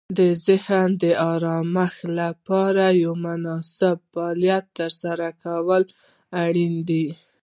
د 0.17 0.19
ذهن 0.45 0.87
د 1.01 1.03
آرامښت 1.31 2.01
لپاره 2.19 2.85
یو 3.03 3.13
مناسب 3.27 3.97
فعالیت 4.13 4.65
ترسره 4.77 5.27
کول 5.43 5.81
اړین 6.43 6.73
دي. 6.89 7.05